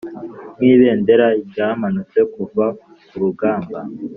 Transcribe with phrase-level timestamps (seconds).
[0.57, 2.65] nkibendera ryamanutse kuva
[3.07, 3.79] kurugamba